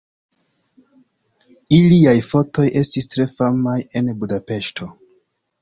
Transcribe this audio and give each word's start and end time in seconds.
Iliaj 1.79 2.15
fotoj 2.29 2.67
estis 2.83 3.11
tre 3.15 3.29
famaj 3.35 3.79
en 4.03 4.11
Budapeŝto. 4.25 4.91